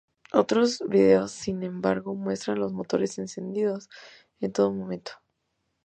Otros 0.33 0.81
videos, 0.89 1.31
sin 1.31 1.61
embargo, 1.61 2.15
muestran 2.15 2.57
los 2.57 2.73
motores 2.73 3.19
encendidos 3.19 3.87
en 4.39 4.51
todo 4.51 4.73
momento. 4.73 5.11